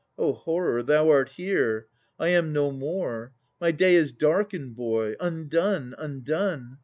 [0.17, 1.85] O horror, thou art here!
[2.17, 3.33] I am no more.
[3.59, 5.13] My day is darkened, boy!
[5.19, 6.79] Undone, undone!